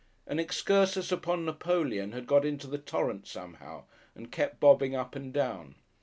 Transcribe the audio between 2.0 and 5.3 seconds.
had got into the torrent somehow and kept bobbing up